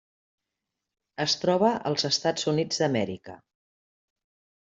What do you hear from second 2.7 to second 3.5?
d'Amèrica.